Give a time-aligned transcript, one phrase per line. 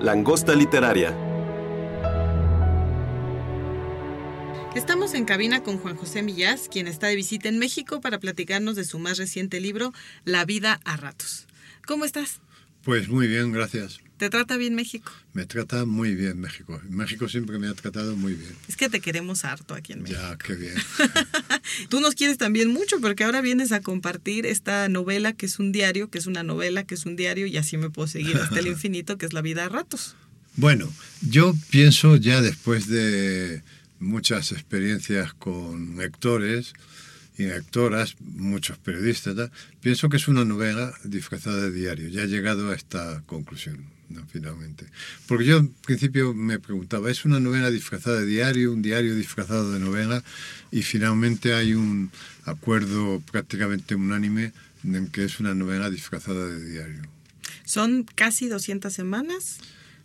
[0.00, 1.12] Langosta literaria.
[4.76, 8.76] Estamos en cabina con Juan José Millás, quien está de visita en México para platicarnos
[8.76, 9.92] de su más reciente libro,
[10.24, 11.48] La vida a ratos.
[11.84, 12.40] ¿Cómo estás?
[12.84, 13.98] Pues muy bien, gracias.
[14.18, 15.12] ¿Te trata bien México?
[15.32, 16.80] Me trata muy bien México.
[16.90, 18.52] México siempre me ha tratado muy bien.
[18.66, 20.20] Es que te queremos harto aquí en México.
[20.20, 20.74] Ya, qué bien.
[21.88, 25.70] Tú nos quieres también mucho porque ahora vienes a compartir esta novela que es un
[25.70, 28.58] diario, que es una novela, que es un diario y así me puedo seguir hasta
[28.58, 30.16] el infinito, que es La vida a ratos.
[30.56, 33.62] Bueno, yo pienso ya después de
[34.00, 36.72] muchas experiencias con lectores
[37.36, 42.08] y lectoras, muchos periodistas, tal, pienso que es una novela disfrazada de diario.
[42.08, 44.24] Ya he llegado a esta conclusión, ¿no?
[44.26, 44.86] finalmente.
[45.26, 49.72] Porque yo al principio me preguntaba, ¿es una novela disfrazada de diario, un diario disfrazado
[49.72, 50.22] de novela?
[50.70, 52.10] Y finalmente hay un
[52.44, 54.52] acuerdo prácticamente unánime
[54.84, 57.02] en que es una novela disfrazada de diario.
[57.64, 59.58] Son casi 200 semanas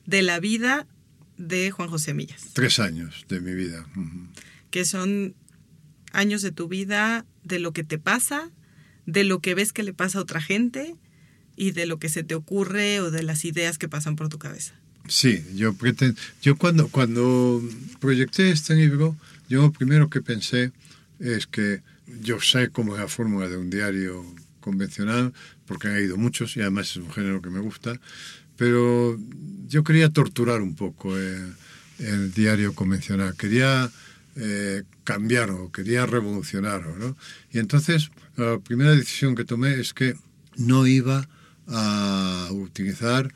[0.06, 0.86] de la vida
[1.38, 3.86] de Juan José Millas, Tres años de mi vida.
[3.96, 4.28] Ujú.
[4.70, 5.36] que son
[6.12, 8.50] años de tu vida, de lo que te pasa,
[9.06, 10.96] de lo que ves que le pasa a otra gente
[11.56, 14.40] y de lo que se te ocurre o de las ideas que pasan por tu
[14.40, 14.74] cabeza.
[15.08, 15.76] Sí, yo,
[16.42, 17.62] yo cuando, cuando
[18.00, 19.18] proyecté este libro,
[19.50, 20.72] yo lo primero que pensé
[21.20, 21.82] es que
[22.22, 24.26] yo sé cómo es la fórmula de un diario
[24.60, 25.34] convencional,
[25.66, 28.00] porque he leído muchos y además es un género que me gusta,
[28.56, 29.20] pero
[29.68, 31.54] yo quería torturar un poco el,
[32.00, 33.92] el diario convencional, quería
[34.36, 36.98] eh, cambiarlo, quería revolucionarlo.
[36.98, 37.18] ¿no?
[37.52, 40.16] Y entonces la primera decisión que tomé es que
[40.56, 41.28] no iba a
[42.52, 43.34] utilizar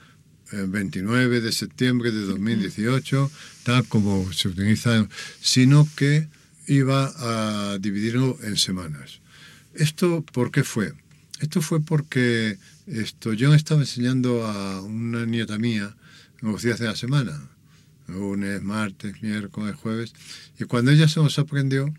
[0.51, 3.31] el 29 de septiembre de 2018,
[3.63, 5.07] tal como se utiliza,
[5.41, 6.27] sino que
[6.67, 9.19] iba a dividirlo en semanas.
[9.73, 10.93] ¿Esto por qué fue?
[11.39, 12.57] Esto fue porque
[12.87, 15.95] esto, yo estaba enseñando a una nieta mía
[16.41, 17.49] los días de la semana,
[18.07, 20.13] lunes, martes, miércoles, jueves,
[20.59, 21.93] y cuando ella se los aprendió,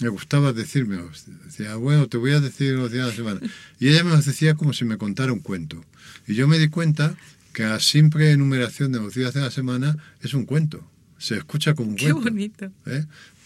[0.00, 0.98] me gustaba decirme,
[1.44, 3.52] decía, bueno, te voy a decir los días de la semana.
[3.78, 5.84] Y ella me los decía como si me contara un cuento.
[6.26, 7.14] Y yo me di cuenta
[7.52, 10.88] que la simple enumeración de los días de la semana es un cuento.
[11.18, 12.30] Se escucha como un Qué cuento.
[12.30, 12.72] bonito.
[12.86, 13.04] ¿eh?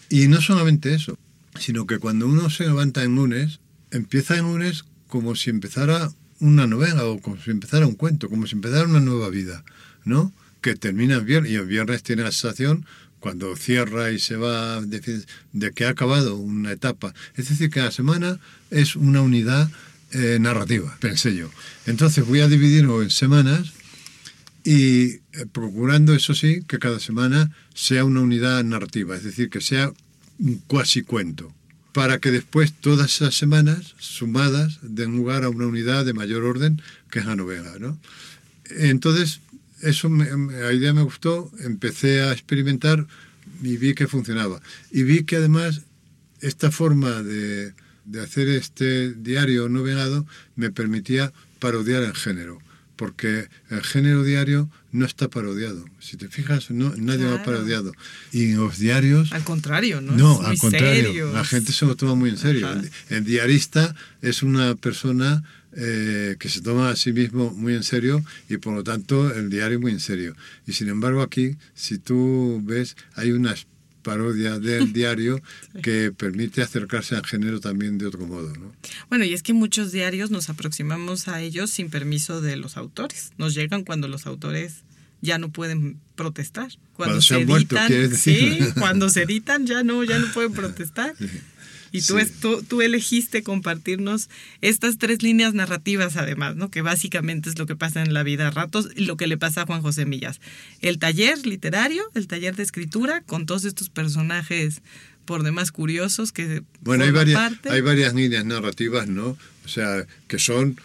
[0.09, 1.17] Y no solamente eso,
[1.59, 3.59] sino que cuando uno se levanta en lunes,
[3.91, 8.47] empieza en lunes como si empezara una novela o como si empezara un cuento, como
[8.47, 9.63] si empezara una nueva vida,
[10.05, 10.33] ¿no?
[10.61, 12.85] Que termina el viernes y el viernes tiene la sensación
[13.19, 15.21] cuando cierra y se va de,
[15.73, 17.13] que ha acabado una etapa.
[17.35, 18.39] Es decir, que la semana
[18.71, 19.69] es una unidad
[20.11, 21.49] eh, narrativa, pensé yo.
[21.85, 23.73] Entonces voy a dividirlo en semanas
[24.63, 25.21] y eh,
[25.51, 29.91] procurando, eso sí, que cada semana sea una unidad narrativa, es decir, que sea
[30.39, 31.53] un cuasi cuento,
[31.93, 36.81] para que después todas esas semanas sumadas den lugar a una unidad de mayor orden,
[37.09, 37.73] que es la novela.
[37.79, 37.99] ¿no?
[38.69, 39.41] Entonces,
[39.81, 43.05] eso me- la idea me gustó, empecé a experimentar
[43.63, 44.61] y vi que funcionaba.
[44.91, 45.81] Y vi que además
[46.41, 47.73] esta forma de,
[48.05, 50.25] de hacer este diario novelado
[50.55, 52.59] me permitía parodiar el género,
[52.95, 55.85] porque el género diario no está parodiado.
[55.99, 57.43] Si te fijas, no, nadie lo ha Claro.
[57.51, 57.91] parodiado.
[58.31, 59.31] Y los diarios...
[59.33, 60.41] Al contrario, ¿no?
[60.41, 61.31] Al contrario.
[61.33, 62.67] La gente se lo toma muy en serio.
[63.09, 65.43] El diarista es una persona
[65.73, 69.49] eh, que se toma a sí mismo muy en serio y por lo tanto el
[69.49, 70.35] diario muy en serio.
[70.65, 73.55] Y sin embargo aquí, si tú ves, hay una
[74.01, 75.41] parodia del diario
[75.83, 78.53] que permite acercarse al género también de otro modo.
[78.55, 78.73] ¿no?
[79.09, 83.31] Bueno, y es que muchos diarios nos aproximamos a ellos sin permiso de los autores.
[83.37, 84.83] Nos llegan cuando los autores
[85.21, 86.71] ya no pueden protestar.
[86.93, 88.63] Cuando se han muerto, ¿quieres decir?
[88.63, 91.13] Sí, cuando se editan ya no, ya no pueden protestar.
[91.91, 92.21] Y tú, Sí.
[92.21, 94.29] es- tú, tú elegiste compartirnos
[94.61, 96.69] estas tres líneas narrativas, además, ¿no?
[96.71, 99.37] Que básicamente es lo que pasa en la vida a ratos y lo que le
[99.37, 100.39] pasa a Juan José Millas.
[100.81, 104.81] El taller literario, el taller de escritura, con todos estos personajes
[105.25, 107.69] por demás curiosos que Bueno, hay varias, parte.
[107.69, 109.37] hay varias líneas narrativas, ¿no?
[109.65, 110.79] O sea, que son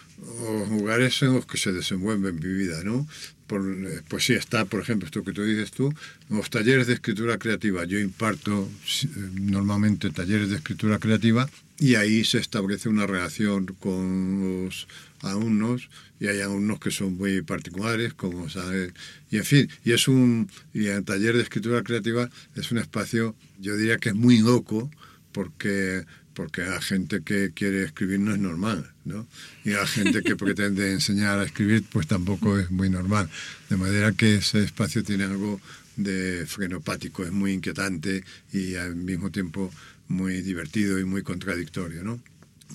[0.69, 3.07] lugares en los que se desenvuelve mi vida, ¿no?
[3.47, 5.93] Por, eh, sí, está, por ejemplo, esto que tú dices tú,
[6.29, 7.85] los talleres de escritura creativa.
[7.85, 8.69] Yo imparto
[9.03, 11.47] eh, normalmente talleres de escritura creativa
[11.77, 14.87] y ahí se establece una relación con los
[15.21, 15.89] alumnos
[16.19, 18.93] y hay alumnos que son muy particulares, como sabes,
[19.29, 23.35] y en fin, y es un y el taller de escritura creativa es un espacio,
[23.59, 24.89] yo diría que es muy loco
[25.35, 29.25] porque porque la gente que quiere escribir no es normal, ¿no?
[29.63, 33.29] Y la gente que pretende enseñar a escribir, pues tampoco es muy normal.
[33.69, 35.61] De manera que ese espacio tiene algo
[35.95, 39.71] de frenopático, es muy inquietante y al mismo tiempo
[40.09, 42.19] muy divertido y muy contradictorio, ¿no?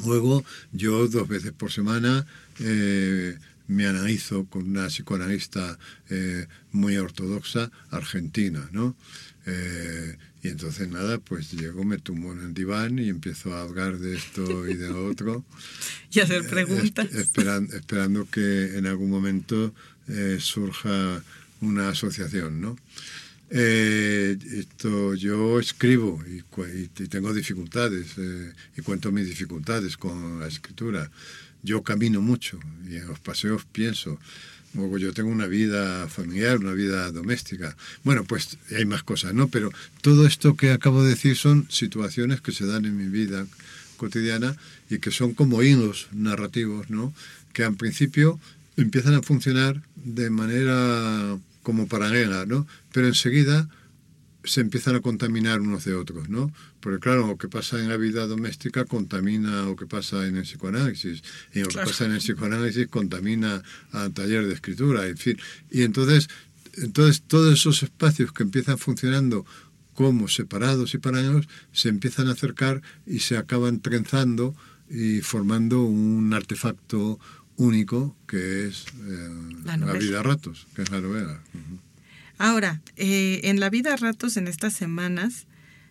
[0.06, 0.42] Luego,
[0.72, 2.26] yo dos veces por semana
[2.60, 3.36] eh,
[3.68, 5.78] me analizo con una psicoanalista
[6.08, 8.96] eh, muy ortodoxa argentina, ¿no?
[9.46, 13.98] Eh, y entonces nada, pues llego, me tumbo en el diván y empiezo a hablar
[13.98, 15.44] de esto y de lo otro.
[16.12, 17.12] y hacer preguntas.
[17.14, 19.74] esperando, esperando que en algún momento
[20.40, 21.22] surja
[21.60, 22.76] una asociación, ¿no?
[23.52, 31.10] Eh, esto, yo escribo y, tengo dificultades eh, y cuento mis dificultades con la escritura.
[31.62, 32.58] Yo camino mucho
[32.88, 34.18] y en los paseos pienso.
[34.72, 37.76] Luego yo tengo una vida familiar, una vida doméstica.
[38.04, 39.48] Bueno, pues hay más cosas, ¿no?
[39.48, 39.70] Pero
[40.00, 43.46] todo esto que acabo de decir son situaciones que se dan en mi vida
[43.96, 44.56] cotidiana
[44.88, 47.12] y que son como hilos narrativos, ¿no?
[47.52, 48.38] Que al principio
[48.76, 52.66] empiezan a funcionar de manera como paralela, ¿no?
[52.92, 53.68] Pero enseguida
[54.44, 56.52] se empiezan a contaminar unos de otros, ¿no?
[56.80, 60.44] Porque claro, lo que pasa en la vida doméstica contamina lo que pasa en el
[60.44, 61.22] psicoanálisis,
[61.52, 65.38] y lo que pasa en el psicoanálisis contamina al taller de escritura, en fin.
[65.70, 66.28] Y entonces,
[66.74, 69.44] entonces todos esos espacios que empiezan funcionando
[69.94, 74.54] como separados y paralelos se empiezan a acercar y se acaban trenzando
[74.88, 77.20] y formando un artefacto
[77.56, 79.28] único que es eh,
[79.64, 81.42] la, vida a ratos, que es la novela.
[82.40, 85.46] Ahora, eh, en la vida a ratos, en estas semanas,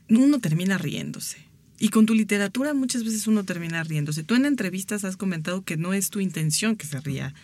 [0.10, 1.38] uno termina riéndose.
[1.78, 4.24] Y con tu literatura muchas veces uno termina riéndose.
[4.24, 7.36] Tú en entrevistas has comentado que no es tu intención que se ría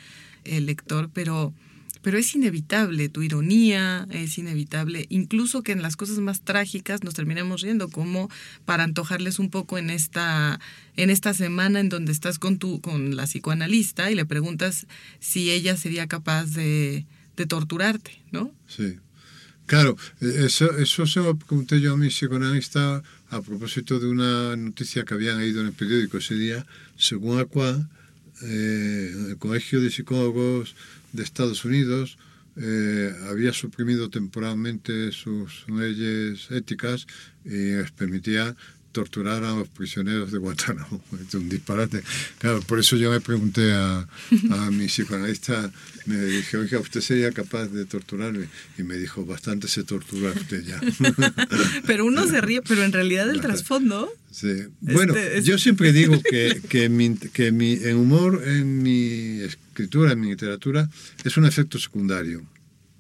[0.43, 1.53] el lector, pero
[2.01, 7.15] pero es inevitable tu ironía, es inevitable, incluso que en las cosas más trágicas nos
[7.15, 8.29] terminemos riendo, como
[8.63, 10.59] para antojarles un poco en esta,
[10.97, 14.85] en esta semana en donde estás con, tu, con la psicoanalista y le preguntas
[15.19, 17.07] si ella sería capaz de,
[17.45, 18.51] torturarte, ¿no?
[18.67, 18.97] Sí.
[19.65, 25.03] Claro, eso, eso se lo pregunté yo a mi psicoanalista a propósito de una noticia
[25.03, 26.65] que habían leído en el periódico ese día,
[26.97, 27.89] según la cual
[28.43, 30.75] eh, el Colegio de Psicólogos
[31.13, 32.17] de Estados Unidos
[32.57, 37.07] eh, había suprimido temporalmente sus leyes éticas
[37.43, 38.55] y les permitía
[38.95, 41.03] torturar a los prisioneros de Guantánamo.
[41.27, 42.01] Es un disparate.
[42.39, 44.07] Claro, por eso yo me pregunté a,
[44.51, 45.69] a mi psicoanalista,
[46.05, 48.47] me dije, oiga, ¿usted sería capaz de torturarme?
[48.77, 50.79] Y me dijo, bastante se tortura usted ya.
[51.85, 54.09] pero uno se ríe, pero en realidad el trasfondo...
[54.31, 54.63] Sí.
[54.79, 55.13] Bueno,
[55.43, 60.29] yo siempre digo que, que, mi, que mi el humor en mi escritura, en mi
[60.29, 60.89] literatura,
[61.25, 62.45] es un efecto secundario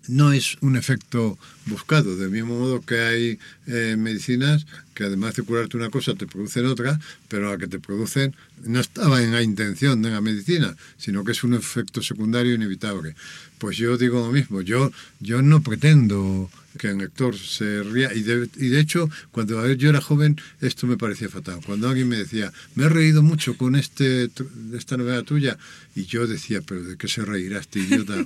[0.07, 5.43] no es un efecto buscado, del mismo modo que hay eh, medicinas que además de
[5.43, 9.41] curarte una cosa te producen otra, pero la que te producen no estaba en la
[9.41, 13.15] intención de la medicina, sino que es un efecto secundario inevitable.
[13.57, 18.13] Pues yo digo lo mismo, yo, yo no pretendo que el lector se ría.
[18.13, 21.59] Y de, y de hecho, cuando yo era joven, esto me parecía fatal.
[21.65, 24.29] Cuando alguien me decía, me he reído mucho con este,
[24.73, 25.57] esta novela tuya,
[25.95, 28.25] y yo decía, pero ¿de qué se reirá este idiota?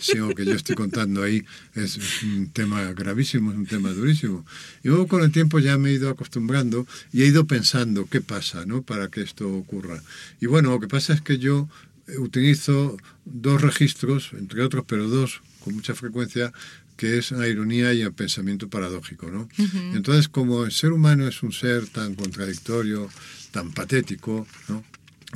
[0.00, 4.44] Si lo que yo estoy contando ahí es un tema gravísimo, es un tema durísimo.
[4.82, 8.20] Y luego con el tiempo ya me he ido acostumbrando y he ido pensando qué
[8.20, 8.82] pasa ¿no?
[8.82, 10.02] para que esto ocurra.
[10.40, 11.68] Y bueno, lo que pasa es que yo
[12.18, 16.52] utilizo dos registros, entre otros, pero dos con mucha frecuencia,
[16.96, 19.30] que es la ironía y el pensamiento paradójico.
[19.30, 19.48] ¿no?
[19.94, 23.08] Entonces, como el ser humano es un ser tan contradictorio,
[23.50, 24.84] tan patético, ¿no?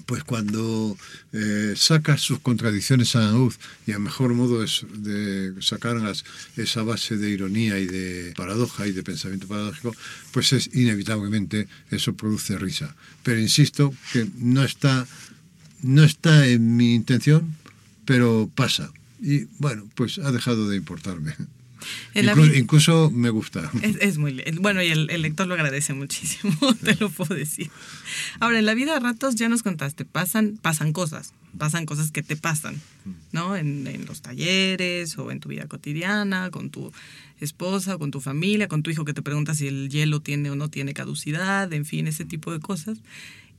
[0.06, 0.96] pues cuando
[1.32, 6.24] eh, sacas sus contradicciones a la luz y el mejor modo es de sacarlas
[6.56, 9.94] esa base de ironía y de paradoja y de pensamiento paradójico,
[10.32, 12.94] pues es inevitablemente eso produce risa.
[13.22, 15.06] Pero insisto que no está,
[15.82, 17.56] no está en mi intención,
[18.04, 18.92] pero pasa.
[19.20, 21.34] Y bueno, pues ha dejado de importarme.
[22.14, 23.70] Incluso, me gusta.
[23.82, 27.70] Es, muy bueno y el, lector lo agradece muchísimo, te lo puedo decir.
[28.40, 32.22] Ahora, en la vida a ratos ya nos contaste, pasan, pasan cosas, pasan cosas que
[32.22, 32.80] te pasan,
[33.32, 33.56] ¿no?
[33.56, 36.92] En, en los talleres o en tu vida cotidiana, con tu
[37.40, 40.56] esposa, con tu familia, con tu hijo que te pregunta si el hielo tiene o
[40.56, 42.98] no tiene caducidad, en fin, ese tipo de cosas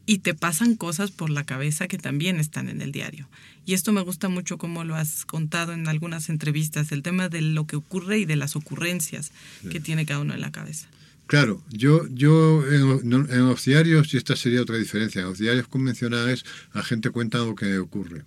[0.05, 3.29] y te pasan cosas por la cabeza que también están en el diario.
[3.65, 7.41] Y esto me gusta mucho como lo has contado en algunas entrevistas, el tema de
[7.41, 9.31] lo que ocurre y de las ocurrencias
[9.69, 10.87] que tiene cada uno en la cabeza.
[11.27, 15.67] Claro, yo, yo en, en, los diarios, y esta sería otra diferencia, en los diarios
[15.67, 18.23] convencionales la gente cuenta lo que ocurre.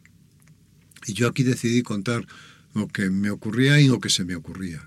[1.07, 2.25] Y yo aquí decidí contar
[2.75, 4.87] lo que me ocurría y lo que se me ocurría.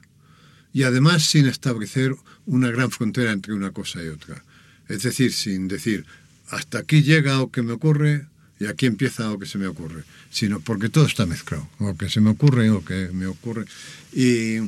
[0.72, 2.15] Y además sin establecer
[2.46, 4.44] una gran frontera entre una cosa y otra.
[4.88, 6.06] Es decir, sin decir,
[6.50, 8.25] hasta aquí llega lo que me ocurre
[8.60, 12.10] y aquí empieza lo que se me ocurre, sino porque todo está mezclado, lo que
[12.10, 13.66] se me ocurre lo que me ocurre.
[14.14, 14.60] Y,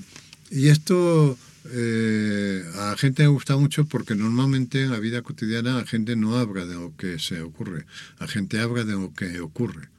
[0.51, 1.37] esto
[1.71, 6.15] eh, a la gente le gusta mucho porque normalmente en la vida cotidiana la gente
[6.15, 7.85] no habla de lo que se ocurre,
[8.19, 9.89] la gente habla de lo que ocurre,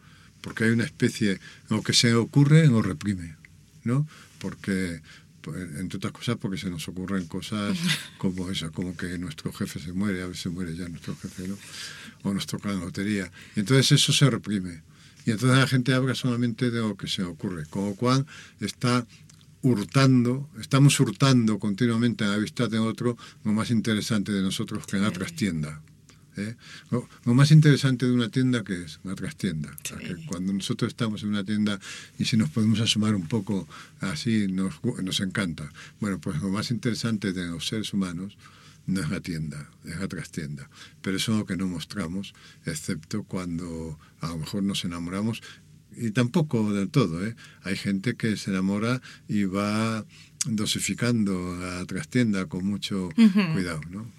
[0.41, 3.37] porque hay una especie, lo que se ocurre lo reprime,
[3.85, 4.07] ¿no?
[4.39, 5.01] Porque
[5.57, 7.77] entre otras cosas porque se nos ocurren cosas
[8.19, 11.57] como esa, como que nuestro jefe se muere, a veces muere ya nuestro jefe, ¿no?
[12.23, 13.31] O nos toca la lotería.
[13.57, 14.83] Entonces eso se reprime.
[15.27, 18.27] Y entonces la gente habla solamente de lo que se ocurre, con lo cual
[18.61, 19.07] está
[19.63, 24.97] hurtando, estamos hurtando continuamente a la vista de otro lo más interesante de nosotros que
[24.97, 25.83] en la trastienda.
[26.39, 26.57] ¿Eh?
[26.91, 29.77] Lo, lo, más interesante de una tienda que es una trastienda.
[29.85, 29.95] Sí.
[29.97, 31.79] Que cuando nosotros estamos en una tienda
[32.19, 33.69] y si nos podemos asomar un poco
[34.01, 35.71] así, nos, nos encanta.
[36.01, 38.37] Bueno, pues lo más interesante de los seres humanos
[38.87, 40.69] no es la tienda, es la trastienda.
[41.03, 45.43] Pero eso es lo que no mostramos, excepto cuando a lo mejor nos enamoramos
[45.97, 47.25] y tampoco del todo.
[47.27, 47.37] ¿eh?
[47.63, 50.05] Hay gente que se enamora y va
[50.47, 53.53] dosificando la trastienda con mucho uh -huh.
[53.53, 53.81] cuidado.
[53.91, 54.11] ¿no?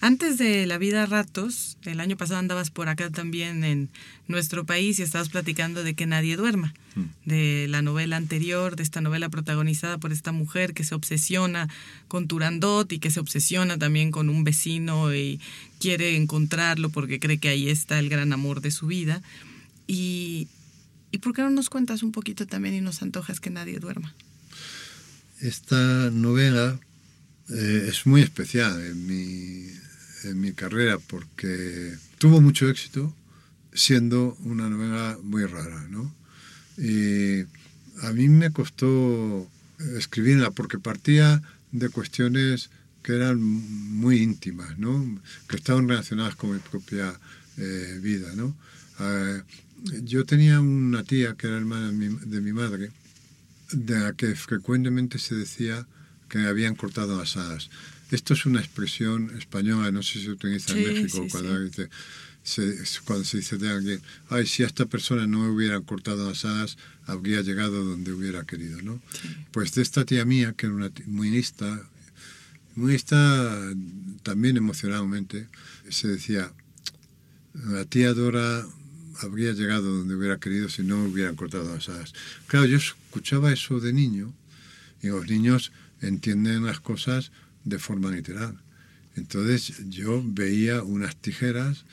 [0.00, 3.88] Antes de La vida a ratos, el año pasado andabas por acá también en
[4.28, 7.02] nuestro país y estabas platicando de que nadie duerma, mm.
[7.24, 11.68] de la novela anterior, de esta novela protagonizada por esta mujer que se obsesiona
[12.06, 15.40] con Turandot y que se obsesiona también con un vecino y
[15.80, 19.20] quiere encontrarlo porque cree que ahí está el gran amor de su vida.
[19.88, 20.46] Y,
[21.10, 24.14] ¿Y por qué no nos cuentas un poquito también y nos antojas que nadie duerma?
[25.40, 26.78] Esta novela
[27.48, 29.70] eh, es muy especial en mi,
[30.24, 33.14] en mi carrera porque tuvo mucho éxito
[33.72, 36.14] siendo una novela muy rara, ¿no?
[36.76, 37.42] Y
[38.02, 39.48] a mí me costó
[39.96, 42.70] escribirla porque partía de cuestiones
[43.02, 45.20] que eran muy íntimas, ¿no?
[45.48, 47.18] Que estaban relacionadas con mi propia
[47.56, 48.56] eh, vida, ¿no?
[49.00, 49.42] Eh,
[50.02, 52.90] yo tenía una tía que era hermana de mi, madre,
[53.72, 55.86] de la que frecuentemente se decía
[56.28, 57.70] que habían cortado las alas.
[58.10, 61.58] Esto es una expresión española, no sé si se utiliza sí, en México, sí, cuando,
[61.58, 61.64] sí.
[61.64, 61.88] Dice,
[62.42, 64.00] se, cuando se dice de alguien,
[64.30, 68.44] ay, si a esta persona no me hubieran cortado las alas, habría llegado donde hubiera
[68.44, 69.02] querido, ¿no?
[69.52, 71.82] Pues de esta tía mía, que era una muy lista,
[72.74, 73.60] muy lista
[74.22, 75.48] también emocionalmente,
[75.90, 76.52] se decía,
[77.52, 78.66] la tía Dora
[79.20, 82.14] habría llegado donde hubiera querido si no hubieran cortado las alas.
[82.46, 84.32] Claro, yo escuchaba eso de niño
[85.02, 87.32] y los niños entienden las cosas
[87.68, 88.58] de forma literal.
[89.16, 91.84] Entonces yo veía unas tijeras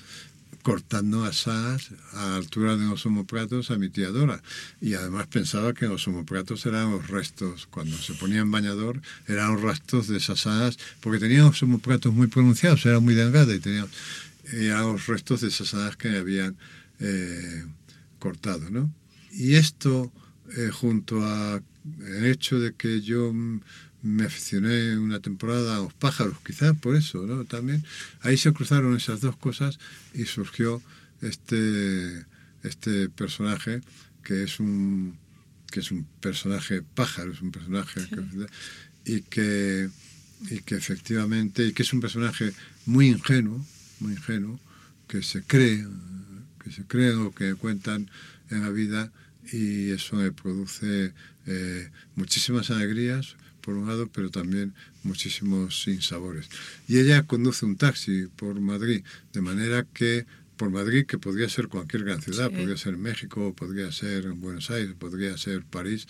[0.66, 4.42] cortando asas a altura de los homoplatos a mi tía Dora.
[4.82, 9.54] Y además pensaba que los homoplatos eran los restos, cuando se ponía en bañador, eran
[9.54, 13.60] los restos de esas asas, porque tenían los homoplatos muy pronunciados, era muy delgada y
[13.60, 13.88] tenían
[14.54, 16.56] eran los restos de esas asas que habían
[17.00, 17.64] eh,
[18.18, 18.68] cortado.
[18.72, 18.92] ¿no?
[19.32, 20.12] Y esto,
[20.58, 21.64] eh, junto al
[22.24, 23.32] hecho de que yo
[24.06, 27.44] me aficioné una temporada a los pájaros, quizás por eso, ¿no?
[27.46, 27.84] También
[28.22, 29.80] ahí se cruzaron esas dos cosas
[30.14, 30.80] y surgió
[31.22, 32.24] este,
[32.62, 33.82] este personaje
[34.24, 35.18] que es un
[35.72, 38.10] que es un personaje pájaro, es un personaje sí.
[38.10, 39.90] que, y que
[40.52, 42.54] y que efectivamente y que es un personaje
[42.86, 43.66] muy ingenuo,
[44.00, 44.60] muy ingenuo,
[45.08, 45.84] que se cree,
[46.64, 48.12] que se cree lo que cuentan
[48.52, 49.12] en la vida
[49.52, 51.12] y eso me produce
[51.48, 56.48] eh, muchísimas alegrías por un lado, pero también muchísimos sinsabores.
[56.88, 59.04] Y ella conduce un taxi por Madrid,
[59.34, 62.56] de manera que por Madrid, que podría ser cualquier gran ciudad, sí.
[62.56, 66.08] podría ser México, podría ser Buenos Aires, podría ser París,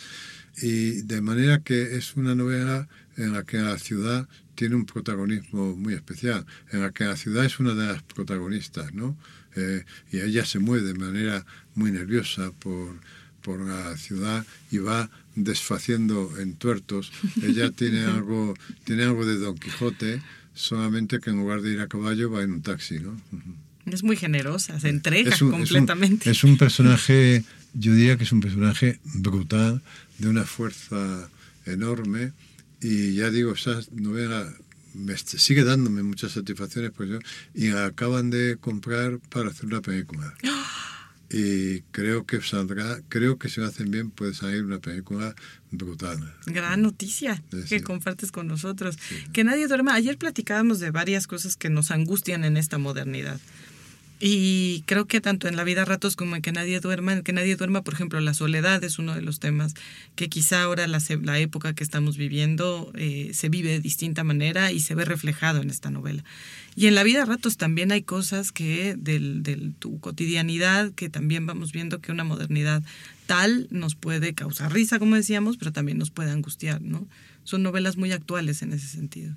[0.62, 5.76] y de manera que es una novela en la que la ciudad tiene un protagonismo
[5.76, 9.18] muy especial, en la que la ciudad es una de las protagonistas, ¿no?
[9.56, 13.00] Eh, y ella se mueve de manera muy nerviosa por,
[13.46, 17.12] por la ciudad y va desfaciendo en tuertos.
[17.44, 20.22] Ella tiene algo, tiene algo de Don Quijote,
[20.56, 23.22] solamente que en lugar de ir a caballo va en un taxi, ¿no?
[23.86, 26.32] Es muy generosa, se entrega es un, completamente.
[26.32, 27.44] Es un, es un, personaje,
[27.76, 29.84] yo diría que es un personaje brutal,
[30.18, 31.30] de una fuerza
[31.68, 32.32] enorme,
[32.82, 34.52] y ya digo, esa novela
[34.96, 37.20] me sigue dándome muchas satisfacciones, pues yo,
[37.54, 40.34] y acaban de comprar para hacer una película.
[41.30, 45.36] y creo que saldrá, creo que si lo hacen bien puede salir una película
[45.72, 46.34] brutal.
[46.46, 47.82] Gran noticia Sí, que sí.
[47.82, 48.98] compartes con nosotros.
[49.34, 49.94] Que nadie duerma.
[49.96, 53.40] Ayer platicábamos de varias cosas que nos angustian en esta modernidad.
[54.20, 57.22] Y creo que tanto en la vida a ratos como en que nadie duerma, en
[57.22, 59.74] que nadie duerma, por ejemplo, la soledad es uno de los temas
[60.16, 64.72] que quizá ahora la, la época que estamos viviendo eh, se vive de distinta manera
[64.72, 66.24] y se ve reflejado en esta novela.
[66.78, 71.10] Y en la vida a ratos también hay cosas que del, del tu cotidianidad que
[71.10, 72.84] también vamos viendo que una modernidad
[73.28, 77.08] tal nos puede causar risa, como decíamos, pero también nos puede angustiar, ¿no?
[77.44, 79.36] Son novelas muy actuales en ese sentido.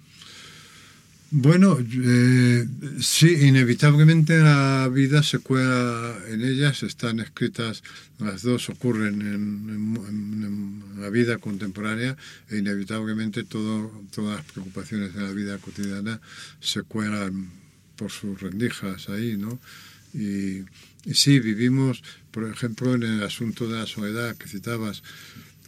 [1.30, 2.66] Bueno, eh,
[3.00, 7.82] sí, inevitablemente la vida se cuela en ellas, están escritas,
[8.18, 12.16] las dos ocurren en, la vida contemporánea
[12.48, 16.18] e inevitablemente todo, todas las preocupaciones de la vida cotidiana
[16.60, 17.50] se cuelan
[17.96, 19.60] por sus rendijas ahí, ¿no?
[20.14, 20.64] Y,
[21.04, 25.02] y sí, vivimos, por ejemplo, en el asunto de la soledad que citabas,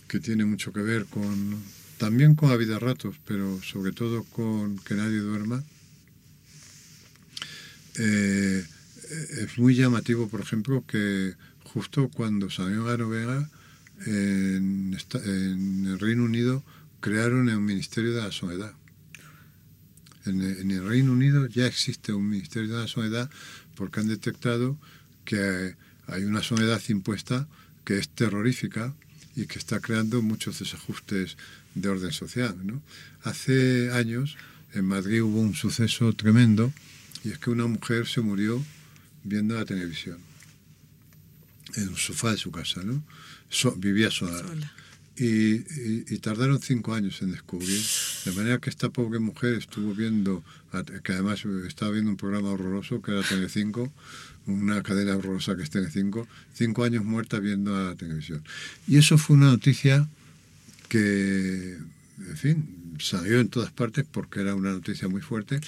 [0.08, 1.62] que tiene mucho que ver con
[2.00, 5.62] también con vida a ratos, pero sobre todo con que nadie duerma.
[7.98, 8.64] Eh,
[9.42, 13.50] es muy llamativo, por ejemplo, que justo cuando salió la novela
[14.06, 14.96] en,
[15.86, 16.64] el Reino Unido
[17.00, 18.72] crearon el Ministerio de la Soledad.
[20.24, 23.28] En en el Reino Unido ya existe un Ministerio de la Soledad
[23.74, 24.78] porque han detectado
[25.26, 25.76] que
[26.06, 27.46] hay una soledad impuesta
[27.84, 28.94] que es terrorífica
[29.36, 31.36] y que está creando muchos desajustes
[31.74, 32.56] de orden social.
[32.64, 32.80] ¿no?
[33.22, 34.36] Hace años
[34.74, 36.72] en Madrid hubo un suceso tremendo
[37.24, 38.62] y es que una mujer se murió
[39.24, 40.18] viendo la televisión
[41.76, 43.02] en un sofá de su casa, ¿no?
[43.48, 44.38] So- vivía sola.
[44.38, 44.72] Sola.
[45.16, 47.80] Y, y- y tardaron cinco años en descubrir.
[48.24, 50.42] De manera que esta pobre mujer estuvo viendo,
[51.04, 53.92] que además estaba viendo un programa horroroso que era Telecinco,
[54.46, 58.42] una cadena horrorosa que es Telecinco, cinco años muerta viendo a la televisión.
[58.88, 60.08] Y eso fue una noticia
[60.90, 61.78] que,
[62.18, 65.60] en fin, salió en todas partes porque era una noticia muy fuerte,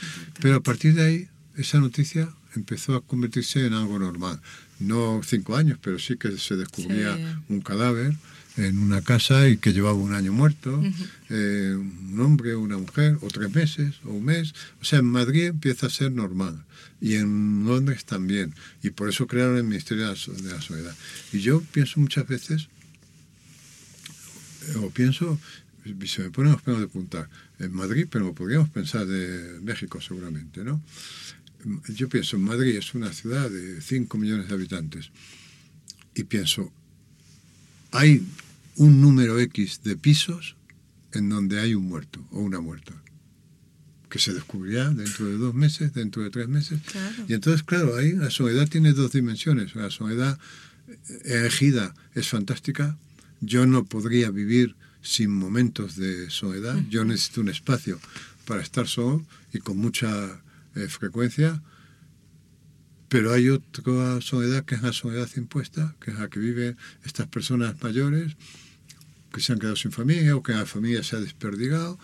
[0.42, 4.40] pero a partir de ahí esa noticia empezó a convertirse en algo normal.
[4.80, 7.22] No cinco años, pero sí que se descubría Sí.
[7.48, 8.14] un cadáver
[8.58, 10.82] en una casa y que llevaba un año muerto,
[11.30, 14.52] eh, un hombre una mujer, o tres meses, o un mes.
[14.82, 16.62] O sea, en Madrid empieza a ser normal
[17.00, 18.54] y en Londres también.
[18.82, 20.94] Y por eso crearon el Ministerio de la, So- de la Soledad.
[21.32, 22.68] Y yo pienso muchas veces,
[24.76, 25.38] o pienso,
[25.84, 30.64] se me ponen los pelos de punta, en Madrid, pero podríamos pensar de México seguramente,
[30.64, 30.82] ¿no?
[31.88, 35.10] Yo pienso, en Madrid es una ciudad de 5 millones de habitantes
[36.14, 36.72] y pienso,
[37.92, 38.26] hay
[38.76, 40.56] un número X de pisos
[41.12, 42.94] en donde hay un muerto o una muerta,
[44.08, 46.80] que se descubrirá dentro de dos meses, dentro de tres meses.
[46.84, 47.24] Claro.
[47.28, 49.74] Y entonces, claro, ahí la soledad tiene dos dimensiones.
[49.74, 50.38] La soledad
[51.24, 52.98] elegida es fantástica.
[53.42, 56.80] Yo no podría vivir sin momentos de soledad.
[56.88, 57.98] Yo necesito un espacio
[58.46, 60.40] para estar solo y con mucha
[60.76, 61.60] eh, frecuencia.
[63.08, 67.26] Pero hay otra soledad que es la soledad impuesta, que es la que viven estas
[67.26, 68.36] personas mayores
[69.32, 71.98] que se han quedado sin familia o que la familia se ha desperdigado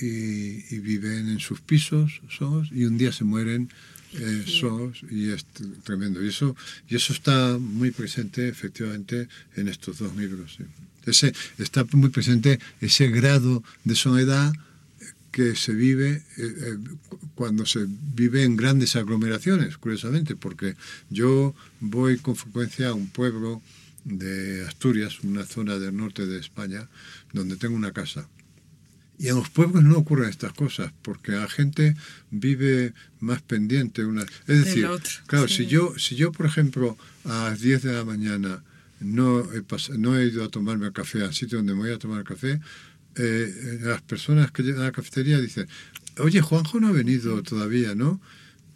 [0.00, 3.68] y, y viven en sus pisos solos y un día se mueren
[4.14, 5.44] eh, solos y es
[5.84, 6.22] tremendo.
[6.24, 6.56] Y eso,
[6.88, 10.54] y eso está muy presente efectivamente en estos dos libros.
[10.56, 10.64] sí.
[11.06, 14.52] Ese, está muy presente ese grado de soledad
[15.32, 16.76] que se vive eh, eh,
[17.08, 20.74] cu- cuando se vive en grandes aglomeraciones, curiosamente, porque
[21.10, 23.62] yo voy con frecuencia a un pueblo
[24.04, 26.88] de Asturias, una zona del norte de España,
[27.32, 28.28] donde tengo una casa.
[29.18, 31.96] Y en los pueblos no ocurren estas cosas, porque la gente
[32.30, 34.04] vive más pendiente.
[34.04, 34.22] Una...
[34.46, 35.64] Es decir, otro, claro, sí.
[35.64, 38.62] si, yo, si yo, por ejemplo, a las 10 de la mañana
[39.00, 39.62] no he,
[39.98, 42.24] no he ido a tomarme el café al sitio donde me voy a tomar el
[42.24, 42.60] café,
[43.16, 45.66] eh, las personas que llegan a la cafetería dicen,
[46.18, 48.20] oye, Juanjo no ha venido todavía, ¿no?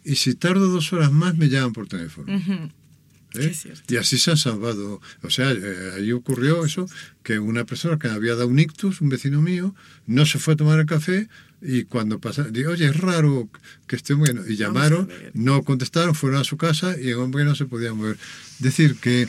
[0.03, 2.27] Y si tardo dos horas más, me llaman por teléfono.
[3.35, 3.53] ¿Eh?
[3.87, 5.01] Y así se han salvado.
[5.21, 6.87] O sea, eh, ahí ocurrió eso,
[7.23, 9.75] que una persona que había dado un ictus, un vecino mío,
[10.07, 11.27] no se fue a tomar el café
[11.65, 13.49] y cuando pasaron, digo, oye, es raro
[13.87, 14.41] que esté bueno.
[14.47, 18.17] Y llamaron, no contestaron, fueron a su casa y el hombre no se podía mover.
[18.55, 19.27] Es decir, que,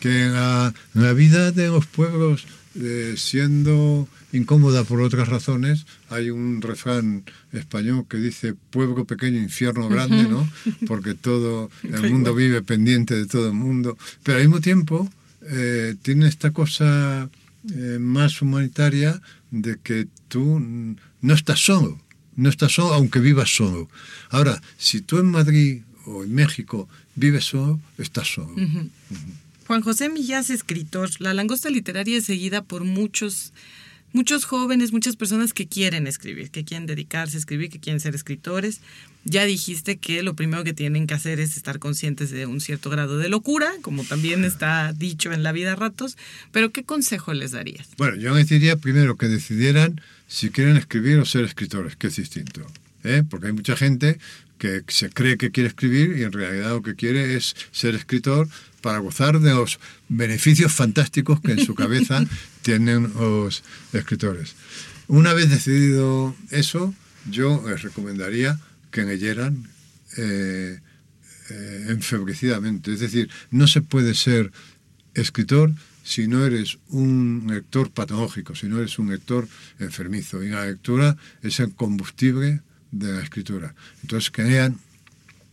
[0.00, 6.60] que la, la vida de los pueblos, eh, siendo incómoda por otras razones, hay un
[6.60, 10.48] refrán español que dice pueblo pequeño, infierno grande, ¿no?
[10.86, 13.96] Porque todo el mundo vive pendiente de todo el mundo.
[14.22, 15.10] Pero al mismo tiempo
[15.42, 17.28] eh, tiene esta cosa
[17.72, 19.20] eh, más humanitaria
[19.50, 20.60] de que tú
[21.20, 22.00] no estás solo,
[22.36, 23.88] no estás solo aunque vivas solo.
[24.30, 28.54] Ahora, si tú en Madrid o en México vives solo, estás solo.
[29.66, 31.10] Juan José Millás, escritor.
[31.18, 33.52] La langosta literaria es seguida por muchos,
[34.14, 38.14] muchos jóvenes, muchas personas que quieren escribir, que quieren dedicarse a escribir, que quieren ser
[38.14, 38.80] escritores.
[39.24, 42.90] Ya dijiste que lo primero que tienen que hacer es estar conscientes de un cierto
[42.90, 46.16] grado de locura, como también está dicho en la vida a ratos,
[46.52, 47.88] pero ¿qué consejo les darías?
[47.98, 52.16] Bueno, yo les diría primero que decidieran si quieren escribir o ser escritores, que es
[52.16, 52.64] distinto.
[53.02, 53.22] ¿eh?
[53.28, 54.18] Porque hay mucha gente
[54.64, 58.48] que se cree que quiere escribir y en realidad lo que quiere es ser escritor
[58.80, 62.24] para gozar de los beneficios fantásticos que en su cabeza
[62.62, 64.54] tienen los escritores.
[65.06, 66.94] Una vez decidido eso,
[67.30, 68.58] yo les recomendaría
[68.90, 69.68] que leyeran
[70.16, 70.80] eh,
[71.50, 72.94] eh, enfebrecidamente.
[72.94, 74.50] Es decir, no se puede ser
[75.12, 75.74] escritor
[76.04, 79.46] si no eres un lector patológico, si no eres un lector
[79.78, 80.42] enfermizo.
[80.42, 82.62] Y la lectura es el combustible
[82.98, 83.74] de la escritura.
[84.02, 84.78] Entonces, que lean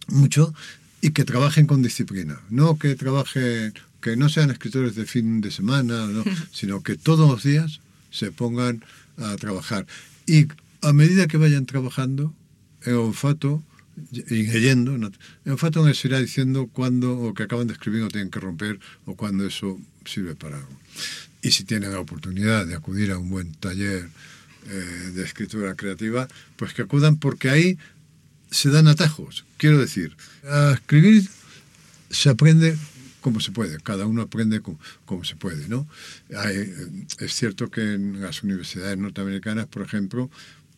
[0.08, 0.54] mucho
[1.02, 2.40] y que trabajen con disciplina.
[2.50, 6.24] No que trabajen, que no sean escritores de fin de semana, ¿no?
[6.52, 8.84] sino que todos los días se pongan
[9.18, 9.88] a trabajar.
[10.26, 10.48] Y
[10.82, 12.34] a medida que vayan trabajando,
[12.84, 13.64] el olfato
[14.12, 18.32] y leyendo, el olfato les irá diciendo cuándo o que acaban de escribir o tienen
[18.32, 20.80] que romper o cuándo eso sirve para algo.
[21.42, 24.10] Y si tienen la oportunidad de acudir a un buen taller
[24.68, 27.78] eh, de escritura creativa, pues que acudan porque ahí
[28.50, 29.46] se dan atajos.
[29.58, 31.28] Quiero decir, a escribir
[32.10, 32.78] se aprende
[33.22, 35.88] como se puede, cada uno aprende como, se puede, ¿no?
[37.20, 40.32] es cierto que en las universidades norteamericanas, por ejemplo,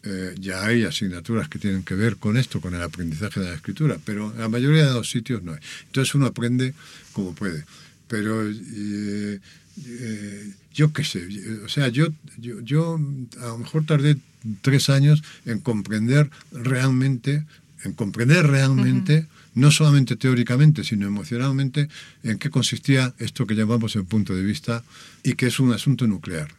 [0.06, 3.56] eh, ya hay asignaturas que tienen que ver con esto, con el aprendizaje de la
[3.56, 5.60] escritura, pero en la mayoría de los sitios no hay.
[5.86, 6.74] Entonces uno aprende
[7.13, 7.63] como puede.
[8.10, 9.39] Pero eh,
[9.86, 11.28] eh, yo qué sé,
[11.66, 12.08] o sea, yo,
[12.38, 13.00] yo, yo
[13.42, 14.18] a lo mejor tardé
[14.62, 17.46] tres años en comprender realmente,
[17.84, 21.90] en comprender realmente, no solamente teóricamente, sino emocionalmente,
[22.24, 24.84] en qué consistía esto que llamamos el punto de vista
[25.24, 26.50] y que es un asunto nuclear.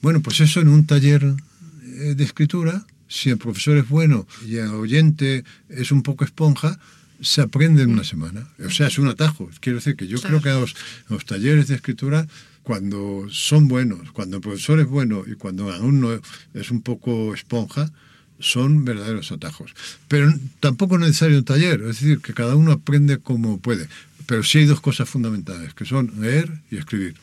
[0.00, 4.56] Bueno, pues eso en un taller eh, de escritura, si el profesor es bueno y
[4.56, 6.78] el oyente es un poco esponja,
[7.20, 8.48] se aprende en una semana.
[8.64, 9.48] O sea, es un atajo.
[9.60, 10.74] Quiero decir que yo creo que los,
[11.08, 12.26] los, talleres de escritura,
[12.62, 16.20] cuando son buenos, cuando el profesor es bueno y cuando uno
[16.54, 17.90] es un poco esponja,
[18.38, 19.74] son verdaderos atajos.
[20.08, 23.88] Pero tampoco es necesario un taller, es decir, que cada uno aprende como puede.
[24.26, 27.14] Pero sí hay dos cosas fundamentales, que son leer y escribir.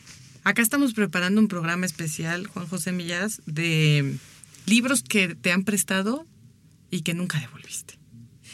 [0.44, 4.16] Acá estamos preparando un programa especial, Juan José Millas, de
[4.66, 6.26] libros que te han prestado
[6.90, 7.99] y que nunca devolviste.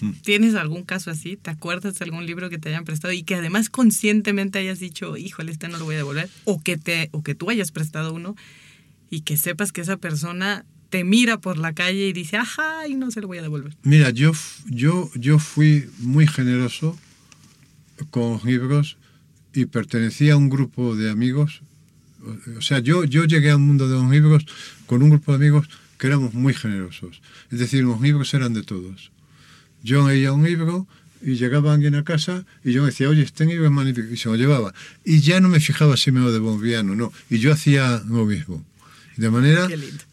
[0.00, 0.12] Hmm.
[0.22, 1.36] ¿Tienes algún caso así?
[1.36, 5.16] ¿Te acuerdas de algún libro que te hayan prestado y que además conscientemente hayas dicho,
[5.16, 6.28] híjole, este no lo voy a devolver?
[6.44, 8.36] O que, te, o que tú hayas prestado uno
[9.10, 12.94] y que sepas que esa persona te mira por la calle y dice, ajá, y
[12.94, 13.76] no se lo voy a devolver.
[13.82, 14.32] Mira, yo,
[14.66, 16.98] yo, yo fui muy generoso
[18.10, 18.96] con libros
[19.52, 21.62] y pertenecía a un grupo de amigos.
[22.56, 24.46] O sea, yo, yo llegué al mundo de los libros
[24.86, 27.22] con un grupo de amigos que éramos muy generosos.
[27.50, 29.10] Es decir, los libros eran de todos.
[29.86, 30.88] Yo leía un libro
[31.22, 34.16] y llegaba alguien a casa y yo me decía, oye, este libro es magnífico, y
[34.16, 34.74] se lo llevaba.
[35.04, 37.12] Y ya no me fijaba si me lo devolvían o no.
[37.30, 38.64] Y yo hacía lo mismo.
[39.16, 39.68] De manera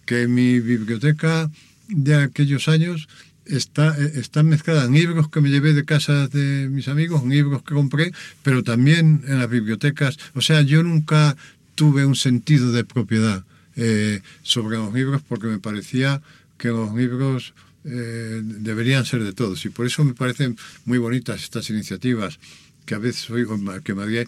[0.05, 1.49] que mi biblioteca
[1.87, 3.09] de aquellos años
[3.45, 7.63] está, está mezclada en libros que me llevé de casa de mis amigos, en libros
[7.63, 10.19] que compré, pero también en las bibliotecas.
[10.35, 11.35] O sea, yo nunca
[11.73, 13.43] tuve un sentido de propiedad
[13.75, 16.21] eh, sobre los libros porque me parecía
[16.59, 21.43] que los libros eh, deberían ser de todos y por eso me parecen muy bonitas
[21.43, 22.39] estas iniciativas
[22.85, 24.25] que a veces oigo que me había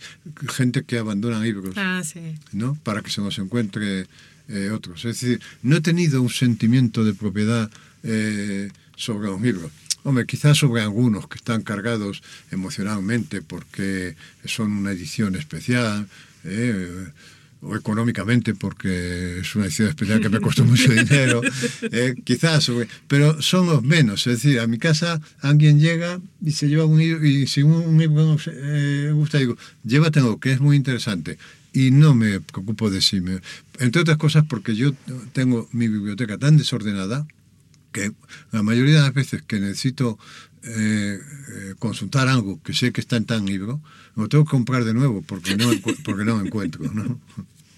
[0.49, 2.35] gente que abandona libros ah, sí.
[2.51, 2.75] ¿no?
[2.83, 4.07] para que se nos encuentre
[4.47, 5.03] eh, otros.
[5.05, 7.69] Es decir, no he tenido un sentimiento de propiedad
[8.95, 9.71] sobre los libros.
[10.03, 14.15] Hombre, quizás sobre algunos que están cargados emocionalmente porque
[14.45, 16.07] son una edición especial,
[17.67, 21.41] o económicamente porque es una edición especial que me costó mucho dinero,
[21.81, 22.71] eh, quizás,
[23.07, 24.27] pero son los menos.
[24.27, 27.97] Es decir, a mi casa alguien llega y se lleva un libro y si un
[27.97, 31.37] libro eh, gusta, digo, llévatelo, que es muy interesante.
[31.73, 33.41] Y no me preocupo de si me...
[33.79, 34.93] Entre otras cosas porque yo
[35.33, 37.27] tengo mi biblioteca tan desordenada
[37.91, 38.13] que
[38.51, 40.17] la mayoría de las veces que necesito
[40.63, 41.19] eh,
[41.79, 43.81] consultar algo que sé que está en tan libro,
[44.15, 45.69] lo tengo que comprar de nuevo porque no,
[46.03, 46.83] porque no encuentro.
[46.93, 47.19] ¿no?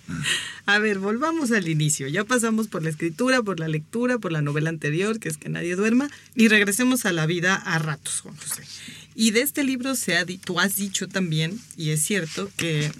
[0.65, 2.07] A ver, volvamos al inicio.
[2.07, 5.49] Ya pasamos por la escritura, por la lectura, por la novela anterior, que es que
[5.49, 8.63] nadie duerma, y regresemos a la vida a ratos, Juan José.
[9.15, 12.91] Y de este libro se ha, tú has dicho también, y es cierto, que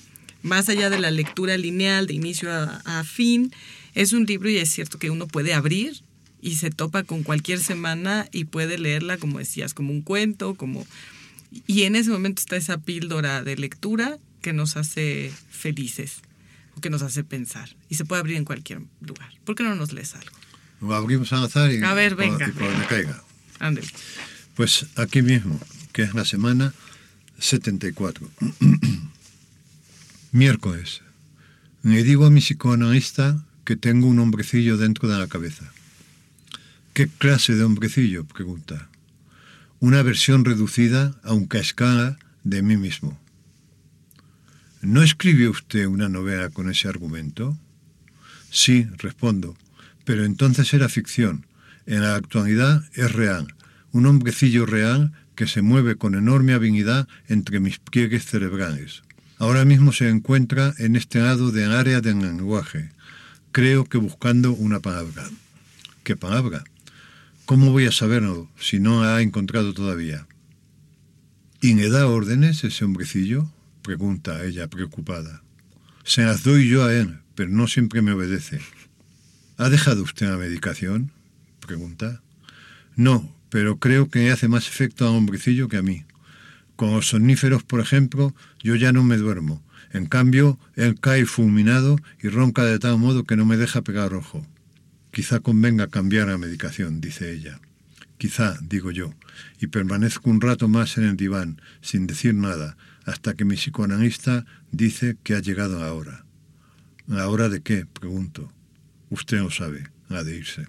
[0.42, 3.54] más allá de la lectura lineal de inicio a, a fin,
[3.94, 6.02] es un libro y es cierto que uno puede abrir
[6.42, 10.86] y se topa con cualquier semana y puede leerla, como decías, como un cuento, como
[11.66, 16.22] Y en ese momento está esa píldora de lectura que nos hace felices
[16.82, 17.70] que nos hace pensar.
[17.90, 19.30] Y se puede abrir en cualquier lugar.
[19.46, 20.32] ¿Por qué no nos lees algo?
[20.82, 22.48] Lo abrimos al azar y, A ver, venga.
[22.48, 23.24] y donde caiga.
[24.56, 25.60] Pues aquí mismo,
[25.94, 26.74] que es la semana
[27.40, 28.30] 74.
[30.32, 31.02] Miércoles.
[31.84, 35.72] Le digo a mi psicoanalista que tengo un hombrecillo dentro de la cabeza.
[36.94, 38.26] ¿Qué clase de hombrecillo?
[38.26, 38.90] pregunta.
[39.80, 43.20] Una versión reducida, aunque a escala, de mí mismo.
[44.82, 47.58] ¿No escribió usted una novela con ese argumento?
[48.52, 49.58] Sí, respondo,
[50.06, 51.48] pero entonces era ficción.
[51.88, 53.56] En la actualidad es real,
[53.92, 59.04] un hombrecillo real que se mueve con enorme habilidad entre mis pliegues cerebrales.
[59.40, 62.92] Ahora mismo se encuentra en este lado del área del lenguaje,
[63.52, 65.28] creo que buscando una palabra.
[66.04, 66.64] ¿Qué palabra?
[67.46, 70.28] ¿Cómo voy a saberlo si no ha encontrado todavía?
[71.62, 73.52] ¿Y le da órdenes ese hombrecillo?
[73.88, 75.44] Pregunta ella preocupada.
[76.04, 78.60] Se las doy yo a él, pero no siempre me obedece.
[79.56, 81.14] ¿Ha dejado usted la medicación?
[81.66, 82.22] pregunta.
[82.98, 86.04] No, pero creo que hace más efecto a hombrecillo que a mí.
[86.76, 89.64] Con los somníferos, por ejemplo, yo ya no me duermo.
[89.94, 94.14] En cambio, él cae fulminado y ronca de tal modo que no me deja pegar
[94.14, 94.46] ojo.
[95.14, 97.62] Quizá convenga cambiar la medicación, dice ella.
[98.18, 99.14] Quizá, digo yo,
[99.62, 102.76] y permanezco un rato más en el diván, sin decir nada,
[103.08, 106.26] hasta que mi psicoanalista dice que ha llegado la hora.
[107.08, 107.86] ¿La hora de qué?
[107.86, 108.52] pregunto.
[109.10, 110.68] Usted lo sabe, la de irse.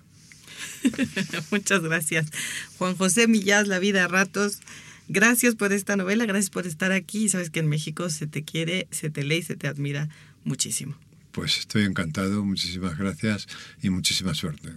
[1.50, 2.30] Muchas gracias.
[2.78, 4.60] Juan José Millás, La vida a ratos.
[5.08, 7.28] Gracias por esta novela, gracias por estar aquí.
[7.28, 10.08] Sabes que en México se te quiere, se te lee y se te admira
[10.44, 10.96] muchísimo.
[11.32, 13.48] Pues estoy encantado, muchísimas gracias
[13.82, 14.70] y muchísima suerte.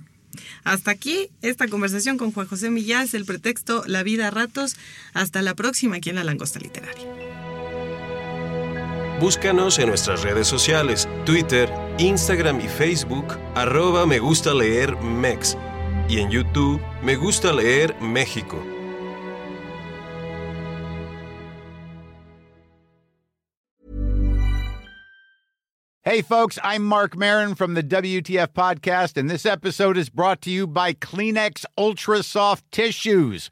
[0.64, 4.78] Hasta aquí esta conversación con Juan José Millás, el pretexto La vida a ratos.
[5.14, 7.31] Hasta la próxima aquí en La Langosta Literaria.
[9.22, 15.56] Búscanos en nuestras redes sociales, Twitter, Instagram y Facebook, arroba me gusta leer Mex.
[16.10, 18.58] Y en YouTube, me gusta leer México.
[26.04, 30.50] Hey, folks, I'm Mark Marin from the WTF Podcast, and this episode is brought to
[30.50, 33.52] you by Kleenex Ultra Soft Tissues,